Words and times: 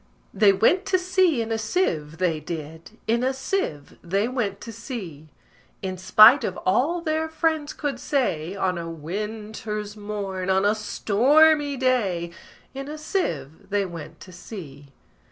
They 0.33 0.51
went 0.51 0.87
to 0.87 0.97
sea 0.97 1.43
in 1.43 1.51
a 1.51 1.59
sieve, 1.59 2.17
they 2.17 2.39
did; 2.39 2.97
In 3.05 3.23
a 3.23 3.35
sieve 3.35 3.99
they 4.01 4.27
went 4.27 4.59
to 4.61 4.71
sea: 4.73 5.29
In 5.83 5.95
spite 5.99 6.43
of 6.43 6.57
all 6.65 7.01
their 7.01 7.29
friends 7.29 7.71
could 7.71 7.99
say, 7.99 8.55
On 8.55 8.79
a 8.79 8.89
winter's 8.89 9.95
morn, 9.95 10.49
on 10.49 10.65
a 10.65 10.73
stormy 10.73 11.77
day, 11.77 12.31
In 12.73 12.87
a 12.87 12.97
sieve 12.97 13.69
they 13.69 13.85
went 13.85 14.19
to 14.21 14.31
sea. 14.31 14.87